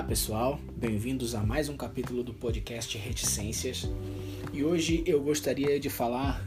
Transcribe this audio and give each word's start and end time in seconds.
Olá 0.00 0.08
pessoal, 0.08 0.58
bem-vindos 0.78 1.34
a 1.34 1.42
mais 1.42 1.68
um 1.68 1.76
capítulo 1.76 2.22
do 2.22 2.32
podcast 2.32 2.96
Reticências 2.96 3.86
e 4.50 4.64
hoje 4.64 5.04
eu 5.06 5.22
gostaria 5.22 5.78
de 5.78 5.90
falar 5.90 6.42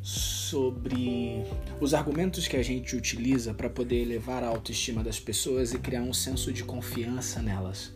sobre 0.00 1.44
os 1.82 1.92
argumentos 1.92 2.48
que 2.48 2.56
a 2.56 2.62
gente 2.62 2.96
utiliza 2.96 3.52
para 3.52 3.68
poder 3.68 4.00
elevar 4.00 4.42
a 4.42 4.48
autoestima 4.48 5.04
das 5.04 5.20
pessoas 5.20 5.74
e 5.74 5.78
criar 5.78 6.00
um 6.00 6.14
senso 6.14 6.50
de 6.50 6.64
confiança 6.64 7.42
nelas. 7.42 7.92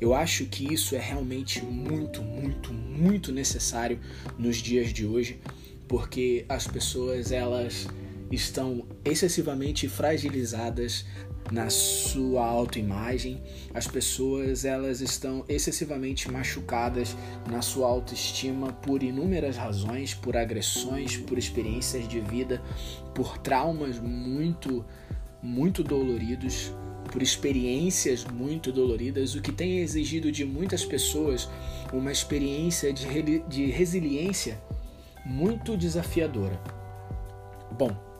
Eu 0.00 0.14
acho 0.14 0.46
que 0.46 0.72
isso 0.72 0.94
é 0.94 1.00
realmente 1.00 1.60
muito, 1.60 2.22
muito, 2.22 2.72
muito 2.72 3.32
necessário 3.32 3.98
nos 4.38 4.58
dias 4.58 4.92
de 4.92 5.04
hoje, 5.04 5.40
porque 5.88 6.44
as 6.48 6.64
pessoas 6.64 7.32
elas 7.32 7.88
estão 8.30 8.86
excessivamente 9.04 9.88
fragilizadas 9.88 11.04
na 11.50 11.68
sua 11.70 12.44
autoimagem. 12.46 13.42
As 13.74 13.86
pessoas 13.86 14.64
elas 14.64 15.00
estão 15.00 15.44
excessivamente 15.48 16.30
machucadas 16.30 17.16
na 17.50 17.60
sua 17.62 17.88
autoestima 17.88 18.72
por 18.72 19.02
inúmeras 19.02 19.56
razões, 19.56 20.14
por 20.14 20.36
agressões, 20.36 21.16
por 21.16 21.38
experiências 21.38 22.06
de 22.06 22.20
vida, 22.20 22.62
por 23.14 23.38
traumas 23.38 23.98
muito 23.98 24.84
muito 25.42 25.82
doloridos, 25.82 26.72
por 27.10 27.20
experiências 27.20 28.24
muito 28.24 28.70
doloridas, 28.70 29.34
o 29.34 29.42
que 29.42 29.50
tem 29.50 29.80
exigido 29.80 30.30
de 30.30 30.44
muitas 30.44 30.84
pessoas 30.84 31.48
uma 31.92 32.12
experiência 32.12 32.92
de, 32.92 33.40
de 33.48 33.66
resiliência 33.66 34.60
muito 35.26 35.76
desafiadora. 35.76 36.60
Bom, 37.76 38.11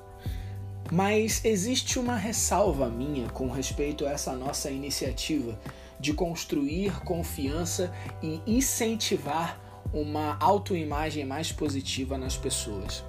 mas 0.93 1.43
existe 1.43 1.99
uma 1.99 2.19
ressalva 2.19 2.87
minha 2.91 3.27
com 3.31 3.51
respeito 3.51 4.05
a 4.05 4.11
essa 4.11 4.37
nossa 4.37 4.71
iniciativa 4.71 5.59
de 5.99 6.13
construir 6.13 7.03
confiança 7.03 7.91
e 8.23 8.43
incentivar 8.47 9.59
uma 9.91 10.37
autoimagem 10.39 11.25
mais 11.25 11.51
positiva 11.51 12.19
nas 12.19 12.37
pessoas. 12.37 13.03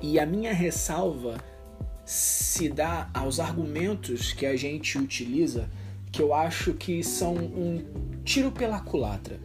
E 0.00 0.16
a 0.20 0.24
minha 0.24 0.54
ressalva 0.54 1.42
se 2.04 2.68
dá 2.68 3.10
aos 3.12 3.40
argumentos 3.40 4.32
que 4.32 4.46
a 4.46 4.54
gente 4.54 4.96
utiliza 4.96 5.68
que 6.12 6.22
eu 6.22 6.32
acho 6.32 6.72
que 6.74 7.02
são 7.02 7.34
um 7.34 7.84
tiro 8.24 8.52
pela 8.52 8.78
culatra. 8.78 9.40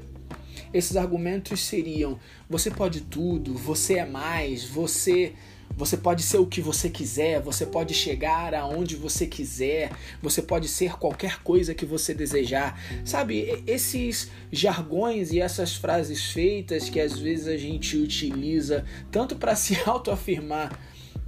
Esses 0.71 0.95
argumentos 0.95 1.61
seriam: 1.61 2.19
você 2.47 2.69
pode 2.69 3.01
tudo, 3.01 3.55
você 3.55 3.95
é 3.95 4.05
mais, 4.05 4.63
você 4.63 5.33
você 5.77 5.95
pode 5.95 6.23
ser 6.23 6.39
o 6.39 6.45
que 6.47 6.59
você 6.59 6.89
quiser, 6.89 7.39
você 7.39 7.63
pode 7.63 7.93
chegar 7.93 8.55
aonde 8.55 8.95
você 8.95 9.27
quiser, 9.27 9.91
você 10.19 10.41
pode 10.41 10.67
ser 10.67 10.97
qualquer 10.97 11.43
coisa 11.43 11.75
que 11.75 11.85
você 11.85 12.15
desejar. 12.15 12.81
Sabe, 13.05 13.63
esses 13.67 14.31
jargões 14.51 15.31
e 15.31 15.39
essas 15.39 15.75
frases 15.75 16.31
feitas 16.31 16.89
que 16.89 16.99
às 16.99 17.19
vezes 17.19 17.47
a 17.47 17.57
gente 17.57 17.95
utiliza 17.95 18.83
tanto 19.11 19.35
para 19.35 19.53
se 19.55 19.77
autoafirmar 19.85 20.77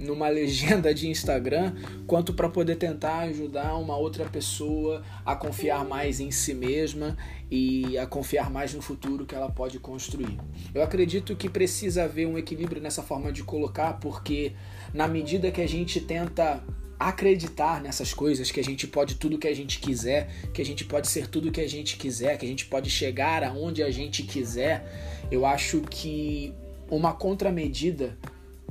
numa 0.00 0.28
legenda 0.28 0.94
de 0.94 1.08
Instagram, 1.08 1.74
quanto 2.06 2.32
para 2.32 2.48
poder 2.48 2.76
tentar 2.76 3.18
ajudar 3.20 3.76
uma 3.76 3.96
outra 3.96 4.24
pessoa 4.24 5.02
a 5.24 5.36
confiar 5.36 5.84
mais 5.84 6.20
em 6.20 6.30
si 6.30 6.54
mesma 6.54 7.16
e 7.50 7.98
a 7.98 8.06
confiar 8.06 8.50
mais 8.50 8.72
no 8.72 8.80
futuro 8.80 9.26
que 9.26 9.34
ela 9.34 9.50
pode 9.50 9.78
construir. 9.78 10.38
Eu 10.74 10.82
acredito 10.82 11.36
que 11.36 11.50
precisa 11.50 12.04
haver 12.04 12.26
um 12.26 12.38
equilíbrio 12.38 12.80
nessa 12.80 13.02
forma 13.02 13.30
de 13.30 13.42
colocar, 13.42 13.94
porque 14.00 14.52
na 14.94 15.06
medida 15.06 15.50
que 15.50 15.60
a 15.60 15.68
gente 15.68 16.00
tenta 16.00 16.64
acreditar 16.98 17.82
nessas 17.82 18.12
coisas, 18.12 18.50
que 18.50 18.60
a 18.60 18.64
gente 18.64 18.86
pode 18.86 19.14
tudo 19.16 19.38
que 19.38 19.48
a 19.48 19.54
gente 19.54 19.80
quiser, 19.80 20.30
que 20.52 20.60
a 20.60 20.64
gente 20.64 20.84
pode 20.84 21.08
ser 21.08 21.26
tudo 21.26 21.50
que 21.50 21.60
a 21.60 21.68
gente 21.68 21.96
quiser, 21.96 22.38
que 22.38 22.44
a 22.44 22.48
gente 22.48 22.66
pode 22.66 22.90
chegar 22.90 23.42
aonde 23.42 23.82
a 23.82 23.90
gente 23.90 24.22
quiser, 24.22 25.26
eu 25.30 25.44
acho 25.46 25.80
que 25.82 26.54
uma 26.90 27.12
contramedida 27.12 28.18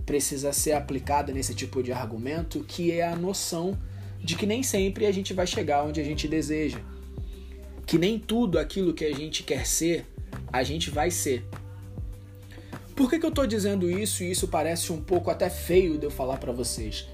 precisa 0.10 0.52
ser 0.52 0.72
aplicada 0.72 1.32
nesse 1.32 1.54
tipo 1.54 1.84
de 1.84 1.92
argumento, 1.92 2.66
que 2.68 2.92
é 2.92 3.08
a 3.08 3.16
noção 3.16 3.78
de 4.20 4.36
que 4.36 4.48
nem 4.48 4.64
sempre 4.64 5.06
a 5.06 5.12
gente 5.12 5.36
vai 5.36 5.46
chegar 5.46 5.84
onde 5.84 6.02
a 6.02 6.04
gente 6.04 6.28
deseja. 6.28 6.80
Que 7.86 7.96
nem 8.00 8.18
tudo 8.18 8.58
aquilo 8.58 8.92
que 8.92 9.06
a 9.06 9.14
gente 9.14 9.44
quer 9.44 9.68
ser, 9.68 10.08
a 10.52 10.64
gente 10.64 10.90
vai 10.90 11.12
ser. 11.12 11.46
Por 12.96 13.08
que, 13.08 13.20
que 13.20 13.26
eu 13.28 13.30
estou 13.30 13.46
dizendo 13.46 13.88
isso 13.88 14.24
e 14.24 14.32
isso 14.32 14.48
parece 14.48 14.92
um 14.92 15.00
pouco 15.00 15.30
até 15.30 15.48
feio 15.48 15.96
de 16.00 16.08
eu 16.08 16.12
falar 16.12 16.38
para 16.38 16.52
vocês? 16.52 17.08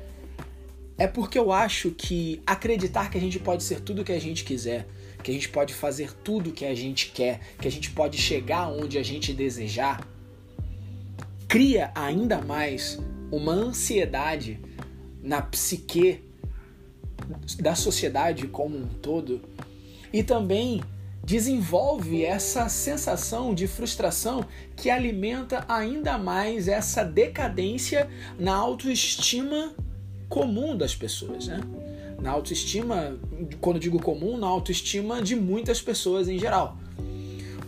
É 0.97 1.05
porque 1.05 1.37
eu 1.37 1.51
acho 1.51 1.91
que 1.91 2.41
acreditar 2.47 3.11
que 3.11 3.17
a 3.17 3.21
gente 3.21 3.39
pode 3.39 3.63
ser 3.63 3.81
tudo 3.81 4.05
que 4.05 4.13
a 4.13 4.21
gente 4.21 4.45
quiser, 4.45 4.87
que 5.21 5.31
a 5.31 5.33
gente 5.33 5.49
pode 5.49 5.73
fazer 5.73 6.13
tudo 6.23 6.53
que 6.53 6.63
a 6.63 6.73
gente 6.73 7.11
quer, 7.11 7.41
que 7.59 7.67
a 7.67 7.71
gente 7.71 7.91
pode 7.91 8.17
chegar 8.17 8.69
onde 8.69 8.97
a 8.97 9.03
gente 9.03 9.33
desejar, 9.33 10.14
cria 11.55 11.89
ainda 11.95 12.41
mais 12.41 12.99
uma 13.31 13.53
ansiedade 13.53 14.59
na 15.23 15.41
psique 15.41 16.21
da 17.57 17.73
sociedade 17.73 18.45
como 18.47 18.77
um 18.77 18.85
todo 18.85 19.39
e 20.11 20.21
também 20.21 20.83
desenvolve 21.23 22.25
essa 22.25 22.67
sensação 22.67 23.55
de 23.55 23.67
frustração 23.67 24.43
que 24.75 24.89
alimenta 24.89 25.63
ainda 25.69 26.17
mais 26.17 26.67
essa 26.67 27.05
decadência 27.05 28.09
na 28.37 28.53
autoestima 28.53 29.73
comum 30.27 30.75
das 30.75 30.93
pessoas, 30.93 31.47
né? 31.47 31.61
Na 32.21 32.31
autoestima, 32.31 33.17
quando 33.61 33.79
digo 33.79 34.01
comum, 34.01 34.37
na 34.37 34.47
autoestima 34.47 35.21
de 35.21 35.37
muitas 35.37 35.81
pessoas 35.81 36.27
em 36.27 36.37
geral. 36.37 36.77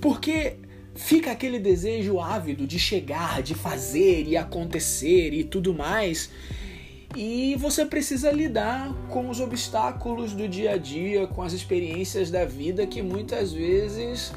Porque 0.01 0.57
fica 0.97 1.31
aquele 1.31 1.59
desejo 1.59 2.19
ávido 2.19 2.65
de 2.65 2.79
chegar, 2.79 3.41
de 3.41 3.53
fazer 3.53 4.27
e 4.27 4.35
acontecer 4.35 5.31
e 5.33 5.43
tudo 5.43 5.73
mais. 5.73 6.29
E 7.15 7.55
você 7.55 7.85
precisa 7.85 8.31
lidar 8.31 8.93
com 9.09 9.29
os 9.29 9.39
obstáculos 9.39 10.33
do 10.33 10.47
dia 10.47 10.71
a 10.71 10.77
dia, 10.77 11.27
com 11.27 11.41
as 11.41 11.53
experiências 11.53 12.29
da 12.29 12.45
vida 12.45 12.85
que 12.85 13.01
muitas 13.01 13.53
vezes 13.53 14.33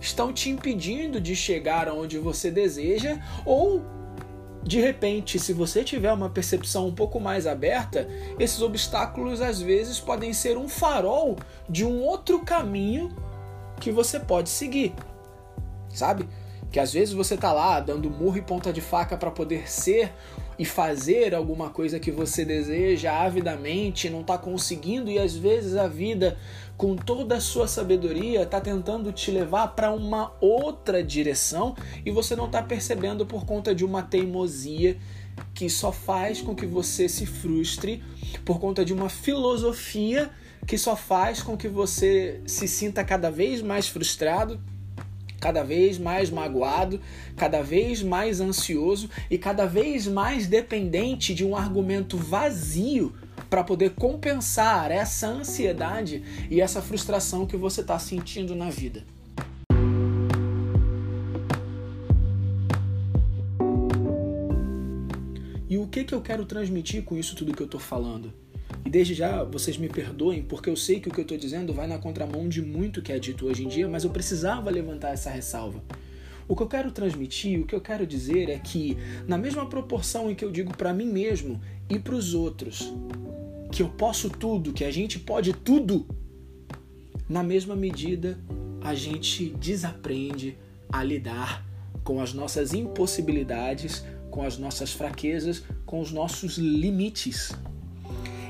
estão 0.00 0.32
te 0.32 0.50
impedindo 0.50 1.20
de 1.20 1.34
chegar 1.34 1.88
aonde 1.88 2.18
você 2.18 2.50
deseja 2.50 3.18
ou 3.44 3.82
de 4.62 4.80
repente, 4.80 5.38
se 5.38 5.52
você 5.52 5.84
tiver 5.84 6.10
uma 6.10 6.30
percepção 6.30 6.88
um 6.88 6.94
pouco 6.94 7.20
mais 7.20 7.46
aberta, 7.46 8.08
esses 8.38 8.62
obstáculos 8.62 9.42
às 9.42 9.60
vezes 9.60 10.00
podem 10.00 10.32
ser 10.32 10.56
um 10.56 10.68
farol 10.68 11.36
de 11.68 11.84
um 11.84 12.00
outro 12.00 12.40
caminho 12.40 13.14
que 13.78 13.90
você 13.90 14.18
pode 14.18 14.48
seguir 14.48 14.94
sabe? 15.94 16.28
Que 16.70 16.80
às 16.80 16.92
vezes 16.92 17.14
você 17.14 17.36
tá 17.36 17.52
lá 17.52 17.78
dando 17.78 18.10
murro 18.10 18.36
e 18.36 18.42
ponta 18.42 18.72
de 18.72 18.80
faca 18.80 19.16
para 19.16 19.30
poder 19.30 19.70
ser 19.70 20.12
e 20.58 20.64
fazer 20.64 21.34
alguma 21.34 21.70
coisa 21.70 21.98
que 21.98 22.10
você 22.10 22.44
deseja 22.44 23.12
avidamente, 23.12 24.10
não 24.10 24.22
tá 24.22 24.38
conseguindo 24.38 25.10
e 25.10 25.18
às 25.18 25.36
vezes 25.36 25.76
a 25.76 25.88
vida 25.88 26.36
com 26.76 26.96
toda 26.96 27.36
a 27.36 27.40
sua 27.40 27.68
sabedoria 27.68 28.44
tá 28.46 28.60
tentando 28.60 29.12
te 29.12 29.30
levar 29.30 29.68
para 29.68 29.92
uma 29.92 30.32
outra 30.40 31.02
direção 31.02 31.76
e 32.04 32.10
você 32.10 32.34
não 32.34 32.48
tá 32.48 32.62
percebendo 32.62 33.24
por 33.24 33.44
conta 33.44 33.74
de 33.74 33.84
uma 33.84 34.02
teimosia 34.02 34.96
que 35.52 35.68
só 35.68 35.92
faz 35.92 36.40
com 36.40 36.54
que 36.54 36.66
você 36.66 37.08
se 37.08 37.26
frustre 37.26 38.02
por 38.44 38.60
conta 38.60 38.84
de 38.84 38.92
uma 38.92 39.08
filosofia 39.08 40.30
que 40.66 40.78
só 40.78 40.96
faz 40.96 41.42
com 41.42 41.56
que 41.56 41.68
você 41.68 42.40
se 42.46 42.66
sinta 42.66 43.04
cada 43.04 43.30
vez 43.30 43.60
mais 43.60 43.86
frustrado 43.86 44.60
cada 45.44 45.62
vez 45.62 45.98
mais 45.98 46.30
magoado, 46.30 46.98
cada 47.36 47.60
vez 47.60 48.02
mais 48.02 48.40
ansioso 48.40 49.10
e 49.30 49.36
cada 49.36 49.66
vez 49.66 50.06
mais 50.06 50.46
dependente 50.46 51.34
de 51.34 51.44
um 51.44 51.54
argumento 51.54 52.16
vazio 52.16 53.12
para 53.50 53.62
poder 53.62 53.90
compensar 53.90 54.90
essa 54.90 55.28
ansiedade 55.28 56.22
e 56.50 56.62
essa 56.62 56.80
frustração 56.80 57.44
que 57.44 57.58
você 57.58 57.82
está 57.82 57.98
sentindo 57.98 58.54
na 58.54 58.70
vida. 58.70 59.04
E 65.68 65.76
o 65.76 65.86
que, 65.86 66.04
que 66.04 66.14
eu 66.14 66.22
quero 66.22 66.46
transmitir 66.46 67.04
com 67.04 67.18
isso 67.18 67.36
tudo 67.36 67.52
que 67.52 67.60
eu 67.60 67.66
estou 67.66 67.80
falando? 67.80 68.32
E 68.84 68.90
desde 68.90 69.14
já 69.14 69.42
vocês 69.42 69.78
me 69.78 69.88
perdoem, 69.88 70.42
porque 70.42 70.68
eu 70.68 70.76
sei 70.76 71.00
que 71.00 71.08
o 71.08 71.12
que 71.12 71.20
eu 71.20 71.22
estou 71.22 71.38
dizendo 71.38 71.72
vai 71.72 71.86
na 71.86 71.98
contramão 71.98 72.48
de 72.48 72.60
muito 72.60 73.00
que 73.00 73.12
é 73.12 73.18
dito 73.18 73.46
hoje 73.46 73.64
em 73.64 73.68
dia, 73.68 73.88
mas 73.88 74.04
eu 74.04 74.10
precisava 74.10 74.70
levantar 74.70 75.12
essa 75.12 75.30
ressalva. 75.30 75.82
O 76.46 76.54
que 76.54 76.62
eu 76.62 76.68
quero 76.68 76.90
transmitir, 76.90 77.58
o 77.60 77.66
que 77.66 77.74
eu 77.74 77.80
quero 77.80 78.06
dizer 78.06 78.50
é 78.50 78.58
que, 78.58 78.98
na 79.26 79.38
mesma 79.38 79.66
proporção 79.66 80.30
em 80.30 80.34
que 80.34 80.44
eu 80.44 80.50
digo 80.50 80.76
para 80.76 80.92
mim 80.92 81.06
mesmo 81.06 81.58
e 81.88 81.98
para 81.98 82.14
os 82.14 82.34
outros, 82.34 82.92
que 83.72 83.82
eu 83.82 83.88
posso 83.88 84.28
tudo, 84.28 84.72
que 84.72 84.84
a 84.84 84.90
gente 84.90 85.18
pode 85.18 85.54
tudo, 85.54 86.06
na 87.28 87.42
mesma 87.42 87.74
medida 87.74 88.38
a 88.82 88.94
gente 88.94 89.48
desaprende 89.58 90.58
a 90.92 91.02
lidar 91.02 91.64
com 92.04 92.20
as 92.20 92.34
nossas 92.34 92.74
impossibilidades, 92.74 94.04
com 94.30 94.42
as 94.42 94.58
nossas 94.58 94.92
fraquezas, 94.92 95.64
com 95.86 96.00
os 96.00 96.12
nossos 96.12 96.58
limites. 96.58 97.52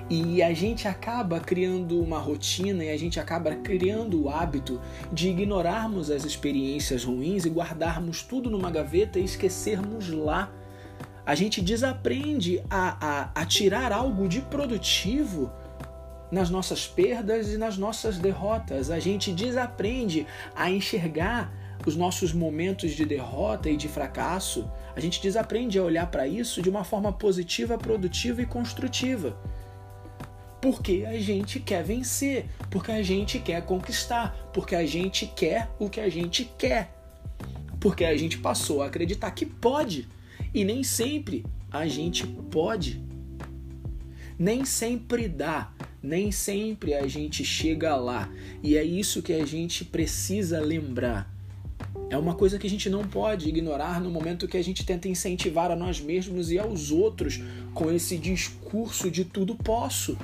E 0.08 0.42
a 0.42 0.52
gente 0.52 0.86
acaba 0.86 1.40
criando 1.40 2.02
uma 2.02 2.18
rotina 2.18 2.84
e 2.84 2.90
a 2.90 2.96
gente 2.96 3.18
acaba 3.18 3.54
criando 3.54 4.24
o 4.24 4.28
hábito 4.28 4.80
de 5.10 5.30
ignorarmos 5.30 6.10
as 6.10 6.24
experiências 6.24 7.04
ruins 7.04 7.46
e 7.46 7.50
guardarmos 7.50 8.22
tudo 8.22 8.50
numa 8.50 8.70
gaveta 8.70 9.18
e 9.18 9.24
esquecermos 9.24 10.10
lá. 10.10 10.52
A 11.24 11.34
gente 11.34 11.62
desaprende 11.62 12.62
a, 12.68 13.30
a, 13.34 13.42
a 13.42 13.46
tirar 13.46 13.92
algo 13.92 14.28
de 14.28 14.42
produtivo 14.42 15.50
nas 16.30 16.50
nossas 16.50 16.86
perdas 16.86 17.50
e 17.50 17.56
nas 17.56 17.78
nossas 17.78 18.18
derrotas. 18.18 18.90
A 18.90 18.98
gente 18.98 19.32
desaprende 19.32 20.26
a 20.54 20.70
enxergar 20.70 21.50
os 21.86 21.96
nossos 21.96 22.32
momentos 22.32 22.92
de 22.92 23.06
derrota 23.06 23.70
e 23.70 23.76
de 23.76 23.88
fracasso. 23.88 24.70
A 24.94 25.00
gente 25.00 25.22
desaprende 25.22 25.78
a 25.78 25.82
olhar 25.82 26.10
para 26.10 26.26
isso 26.26 26.60
de 26.60 26.68
uma 26.68 26.84
forma 26.84 27.10
positiva, 27.10 27.78
produtiva 27.78 28.42
e 28.42 28.46
construtiva. 28.46 29.34
Porque 30.64 31.04
a 31.06 31.20
gente 31.20 31.60
quer 31.60 31.84
vencer, 31.84 32.46
porque 32.70 32.90
a 32.90 33.02
gente 33.02 33.38
quer 33.38 33.60
conquistar, 33.66 34.34
porque 34.50 34.74
a 34.74 34.86
gente 34.86 35.26
quer 35.26 35.68
o 35.78 35.90
que 35.90 36.00
a 36.00 36.08
gente 36.08 36.50
quer. 36.56 36.90
Porque 37.78 38.02
a 38.02 38.16
gente 38.16 38.38
passou 38.38 38.82
a 38.82 38.86
acreditar 38.86 39.30
que 39.32 39.44
pode 39.44 40.08
e 40.54 40.64
nem 40.64 40.82
sempre 40.82 41.44
a 41.70 41.86
gente 41.86 42.26
pode. 42.26 42.98
Nem 44.38 44.64
sempre 44.64 45.28
dá, 45.28 45.70
nem 46.02 46.32
sempre 46.32 46.94
a 46.94 47.06
gente 47.06 47.44
chega 47.44 47.94
lá. 47.94 48.32
E 48.62 48.78
é 48.78 48.82
isso 48.82 49.20
que 49.20 49.34
a 49.34 49.44
gente 49.44 49.84
precisa 49.84 50.60
lembrar. 50.60 51.30
É 52.08 52.16
uma 52.16 52.34
coisa 52.34 52.58
que 52.58 52.66
a 52.66 52.70
gente 52.70 52.88
não 52.88 53.06
pode 53.06 53.50
ignorar 53.50 54.00
no 54.00 54.08
momento 54.08 54.48
que 54.48 54.56
a 54.56 54.64
gente 54.64 54.82
tenta 54.86 55.08
incentivar 55.08 55.70
a 55.70 55.76
nós 55.76 56.00
mesmos 56.00 56.50
e 56.50 56.58
aos 56.58 56.90
outros 56.90 57.38
com 57.74 57.92
esse 57.92 58.16
discurso 58.16 59.10
de 59.10 59.26
tudo 59.26 59.54
posso. 59.54 60.16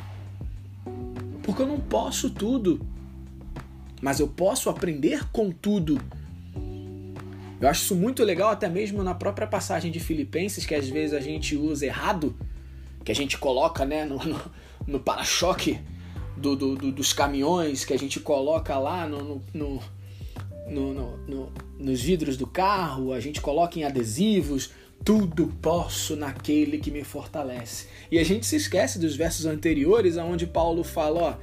Porque 1.43 1.63
eu 1.63 1.67
não 1.67 1.81
posso 1.81 2.31
tudo, 2.31 2.81
mas 4.01 4.21
eu 4.21 4.29
posso 4.29 4.69
aprender 4.71 5.29
com 5.31 5.51
tudo. 5.51 6.01
Eu 7.61 7.69
acho 7.69 7.83
isso 7.83 7.95
muito 7.95 8.25
legal, 8.25 8.51
até 8.51 8.69
mesmo 8.69 9.03
na 9.03 9.15
própria 9.15 9.47
passagem 9.47 9.91
de 9.93 10.01
Filipenses, 10.01 10.65
que 10.65 10.75
às 10.75 10.89
vezes 10.89 11.15
a 11.15 11.21
gente 11.21 11.57
usa 11.57 11.85
errado, 11.85 12.35
que 13.05 13.13
a 13.13 13.15
gente 13.15 13.37
coloca 13.37 13.85
né, 13.85 14.05
no, 14.05 14.17
no, 14.25 14.41
no 14.87 15.01
para-choque 15.01 15.79
do, 16.37 16.57
do, 16.57 16.75
do, 16.75 16.93
dos 16.93 17.13
caminhões, 17.13 17.85
que 17.85 17.93
a 17.93 17.99
gente 17.99 18.19
coloca 18.19 18.79
lá 18.79 19.07
no, 19.07 19.43
no, 19.53 19.83
no, 20.71 21.53
nos 21.79 22.01
vidros 22.01 22.37
do 22.37 22.47
carro, 22.47 23.13
a 23.13 23.21
gente 23.21 23.41
coloca 23.41 23.79
em 23.79 23.85
adesivos, 23.85 24.71
tudo 25.05 25.49
posso 25.61 26.15
naquele 26.15 26.79
que 26.79 26.91
me 26.91 27.03
fortalece. 27.05 27.87
E 28.11 28.19
a 28.19 28.25
gente 28.25 28.47
se 28.47 28.57
esquece 28.57 28.99
dos 28.99 29.17
versos 29.17 29.47
anteriores, 29.47 30.17
onde 30.17 30.47
Paulo 30.47 30.85
fala: 30.85 31.21
ó, 31.21 31.35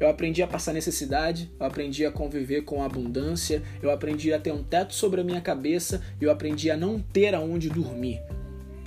eu 0.00 0.08
aprendi 0.08 0.42
a 0.42 0.46
passar 0.46 0.72
necessidade, 0.72 1.50
eu 1.58 1.66
aprendi 1.66 2.04
a 2.04 2.10
conviver 2.10 2.62
com 2.62 2.82
abundância, 2.82 3.62
eu 3.80 3.90
aprendi 3.90 4.32
a 4.32 4.40
ter 4.40 4.52
um 4.52 4.62
teto 4.62 4.94
sobre 4.94 5.20
a 5.20 5.24
minha 5.24 5.40
cabeça, 5.40 6.02
eu 6.20 6.30
aprendi 6.30 6.70
a 6.70 6.76
não 6.76 6.98
ter 6.98 7.34
aonde 7.34 7.70
dormir. 7.70 8.20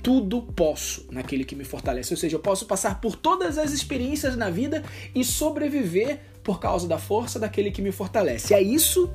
Tudo 0.02 0.42
posso 0.42 1.06
naquele 1.10 1.44
que 1.44 1.56
me 1.56 1.64
fortalece. 1.64 2.12
Ou 2.12 2.16
seja, 2.16 2.36
eu 2.36 2.40
posso 2.40 2.66
passar 2.66 3.00
por 3.00 3.16
todas 3.16 3.58
as 3.58 3.72
experiências 3.72 4.36
na 4.36 4.48
vida 4.48 4.84
e 5.14 5.24
sobreviver 5.24 6.20
por 6.42 6.60
causa 6.60 6.86
da 6.86 6.98
força 6.98 7.38
daquele 7.38 7.70
que 7.70 7.82
me 7.82 7.90
fortalece. 7.90 8.54
É 8.54 8.62
isso 8.62 9.10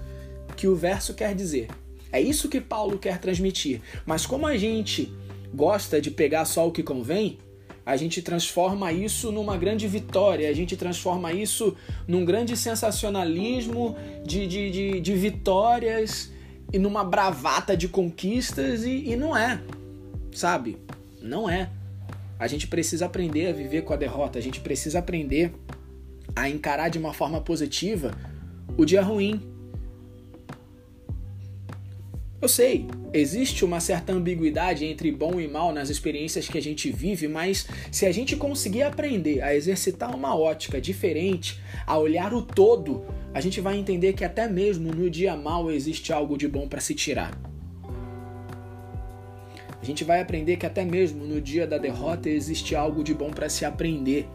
que 0.58 0.68
o 0.68 0.76
verso 0.76 1.14
quer 1.14 1.34
dizer. 1.34 1.68
É 2.14 2.22
isso 2.22 2.48
que 2.48 2.62
Paulo 2.62 3.00
quer 3.00 3.18
transmitir. 3.18 3.82
Mas 4.06 4.24
como 4.24 4.46
a 4.46 4.56
gente 4.56 5.12
gosta 5.52 6.00
de 6.00 6.12
pegar 6.12 6.46
só 6.46 6.68
o 6.68 6.72
que 6.72 6.84
convém, 6.84 7.40
a 7.84 7.98
gente 7.98 8.22
transforma 8.22 8.94
isso 8.94 9.32
numa 9.32 9.58
grande 9.58 9.88
vitória, 9.88 10.48
a 10.48 10.54
gente 10.54 10.78
transforma 10.78 11.34
isso 11.34 11.76
num 12.08 12.24
grande 12.24 12.56
sensacionalismo 12.56 13.98
de, 14.24 14.48
de, 14.48 14.72
de, 14.72 15.02
de 15.02 15.14
vitórias 15.16 16.32
e 16.72 16.78
numa 16.78 17.04
bravata 17.04 17.76
de 17.76 17.88
conquistas, 17.88 18.84
e, 18.84 19.10
e 19.10 19.16
não 19.16 19.36
é, 19.36 19.60
sabe? 20.32 20.78
Não 21.20 21.50
é. 21.50 21.70
A 22.40 22.48
gente 22.48 22.68
precisa 22.68 23.08
aprender 23.08 23.48
a 23.48 23.54
viver 23.54 23.82
com 23.82 23.94
a 23.94 23.98
derrota, 23.98 24.38
a 24.38 24.42
gente 24.42 24.60
precisa 24.60 25.00
aprender 25.00 25.52
a 26.36 26.48
encarar 26.48 26.90
de 26.90 27.00
uma 27.00 27.14
forma 27.14 27.42
positiva 27.42 28.12
o 28.78 28.86
dia 28.86 29.02
ruim, 29.02 29.53
eu 32.44 32.50
sei, 32.50 32.88
existe 33.14 33.64
uma 33.64 33.80
certa 33.80 34.12
ambiguidade 34.12 34.84
entre 34.84 35.10
bom 35.14 35.40
e 35.40 35.48
mal 35.48 35.72
nas 35.72 35.90
experiências 35.90 36.46
que 36.46 36.58
a 36.58 36.62
gente 36.62 36.92
vive, 36.92 37.26
mas 37.26 37.66
se 37.90 38.06
a 38.06 38.12
gente 38.12 38.36
conseguir 38.36 38.84
aprender 38.84 39.42
a 39.42 39.56
exercitar 39.56 40.14
uma 40.14 40.38
ótica 40.38 40.82
diferente, 40.82 41.62
a 41.88 41.98
olhar 41.98 42.34
o 42.34 42.42
todo, 42.42 43.06
a 43.34 43.40
gente 43.40 43.62
vai 43.62 43.78
entender 43.78 44.12
que 44.12 44.26
até 44.26 44.46
mesmo 44.46 44.94
no 44.94 45.10
dia 45.10 45.38
mal 45.38 45.72
existe 45.72 46.12
algo 46.12 46.38
de 46.38 46.46
bom 46.50 46.68
para 46.68 46.82
se 46.82 46.94
tirar. 46.94 47.32
A 49.82 49.86
gente 49.86 50.04
vai 50.04 50.20
aprender 50.20 50.58
que 50.58 50.66
até 50.66 50.84
mesmo 50.84 51.26
no 51.26 51.40
dia 51.40 51.66
da 51.66 51.78
derrota 51.78 52.30
existe 52.30 52.76
algo 52.76 53.06
de 53.06 53.14
bom 53.14 53.32
para 53.32 53.48
se 53.48 53.64
aprender, 53.64 54.28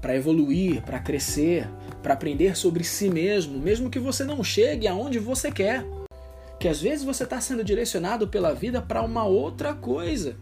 para 0.00 0.14
evoluir, 0.14 0.82
para 0.82 1.00
crescer, 1.00 1.68
para 2.00 2.14
aprender 2.14 2.56
sobre 2.56 2.84
si 2.84 3.10
mesmo, 3.10 3.58
mesmo 3.58 3.90
que 3.90 3.98
você 3.98 4.22
não 4.22 4.44
chegue 4.44 4.86
aonde 4.86 5.18
você 5.18 5.50
quer 5.50 5.84
que 6.62 6.68
às 6.68 6.80
vezes 6.80 7.04
você 7.04 7.24
está 7.24 7.40
sendo 7.40 7.64
direcionado 7.64 8.28
pela 8.28 8.54
vida 8.54 8.80
para 8.80 9.02
uma 9.02 9.24
outra 9.24 9.74
coisa 9.74 10.36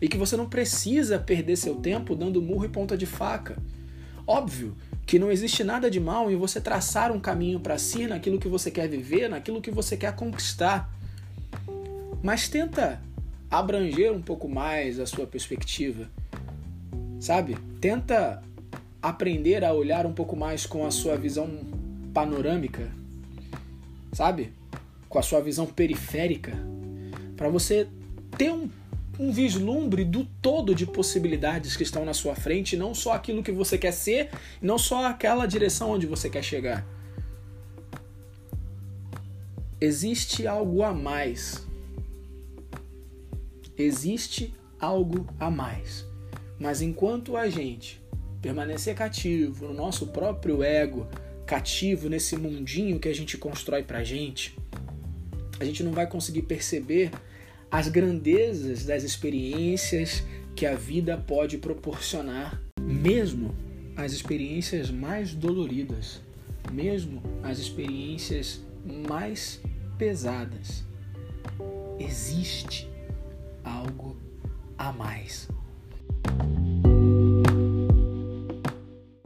e 0.00 0.08
que 0.08 0.16
você 0.16 0.36
não 0.36 0.48
precisa 0.48 1.18
perder 1.18 1.56
seu 1.56 1.74
tempo 1.74 2.14
dando 2.14 2.40
murro 2.40 2.66
e 2.66 2.68
ponta 2.68 2.96
de 2.96 3.04
faca. 3.04 3.58
Óbvio 4.24 4.76
que 5.04 5.18
não 5.18 5.32
existe 5.32 5.64
nada 5.64 5.90
de 5.90 5.98
mal 5.98 6.30
em 6.30 6.36
você 6.36 6.60
traçar 6.60 7.10
um 7.10 7.18
caminho 7.18 7.58
para 7.58 7.76
si 7.78 8.06
naquilo 8.06 8.38
que 8.38 8.46
você 8.46 8.70
quer 8.70 8.88
viver, 8.88 9.28
naquilo 9.28 9.60
que 9.60 9.72
você 9.72 9.96
quer 9.96 10.14
conquistar. 10.14 10.88
Mas 12.22 12.48
tenta 12.48 13.02
abranger 13.50 14.12
um 14.12 14.22
pouco 14.22 14.48
mais 14.48 15.00
a 15.00 15.06
sua 15.06 15.26
perspectiva. 15.26 16.08
Sabe? 17.18 17.58
Tenta 17.80 18.40
aprender 19.02 19.64
a 19.64 19.72
olhar 19.72 20.06
um 20.06 20.12
pouco 20.12 20.36
mais 20.36 20.64
com 20.64 20.86
a 20.86 20.92
sua 20.92 21.16
visão 21.16 21.50
panorâmica. 22.12 22.88
Sabe? 24.12 24.52
Com 25.14 25.20
a 25.20 25.22
sua 25.22 25.40
visão 25.40 25.64
periférica, 25.64 26.52
para 27.36 27.48
você 27.48 27.86
ter 28.36 28.50
um, 28.50 28.68
um 29.16 29.30
vislumbre 29.30 30.04
do 30.04 30.24
todo 30.42 30.74
de 30.74 30.84
possibilidades 30.84 31.76
que 31.76 31.84
estão 31.84 32.04
na 32.04 32.12
sua 32.12 32.34
frente, 32.34 32.76
não 32.76 32.92
só 32.92 33.12
aquilo 33.12 33.40
que 33.40 33.52
você 33.52 33.78
quer 33.78 33.92
ser, 33.92 34.30
não 34.60 34.76
só 34.76 35.06
aquela 35.06 35.46
direção 35.46 35.92
onde 35.92 36.04
você 36.04 36.28
quer 36.28 36.42
chegar. 36.42 36.84
Existe 39.80 40.48
algo 40.48 40.82
a 40.82 40.92
mais. 40.92 41.64
Existe 43.78 44.52
algo 44.80 45.28
a 45.38 45.48
mais. 45.48 46.04
Mas 46.58 46.82
enquanto 46.82 47.36
a 47.36 47.48
gente 47.48 48.02
permanecer 48.42 48.96
cativo 48.96 49.68
no 49.68 49.74
nosso 49.74 50.08
próprio 50.08 50.60
ego, 50.64 51.06
cativo 51.46 52.08
nesse 52.08 52.36
mundinho 52.36 52.98
que 52.98 53.08
a 53.08 53.14
gente 53.14 53.38
constrói 53.38 53.84
pra 53.84 54.02
gente, 54.02 54.56
a 55.58 55.64
gente 55.64 55.82
não 55.82 55.92
vai 55.92 56.06
conseguir 56.06 56.42
perceber 56.42 57.10
as 57.70 57.88
grandezas 57.88 58.84
das 58.84 59.02
experiências 59.02 60.22
que 60.54 60.66
a 60.66 60.74
vida 60.74 61.16
pode 61.16 61.58
proporcionar, 61.58 62.60
mesmo 62.80 63.54
as 63.96 64.12
experiências 64.12 64.90
mais 64.90 65.34
doloridas, 65.34 66.20
mesmo 66.72 67.22
as 67.42 67.58
experiências 67.58 68.60
mais 69.08 69.60
pesadas. 69.98 70.84
Existe 71.98 72.88
algo 73.64 74.16
a 74.76 74.92
mais. 74.92 75.48